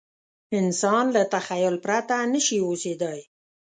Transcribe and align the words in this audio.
انسان 0.59 1.05
له 1.15 1.23
تخیل 1.33 1.75
پرته 1.85 2.15
نه 2.33 2.39
شي 2.45 2.57
اوسېدای. 2.63 3.19